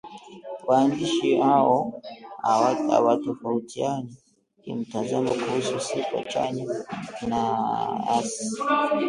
Waandishi 0.67 1.37
hao 1.37 2.01
hawatofautiani 2.89 4.17
kimtazamo 4.63 5.29
kuhusu 5.33 5.79
sifa 5.79 6.23
chanya 6.23 6.85
na 7.27 7.39
hasi 8.07 8.61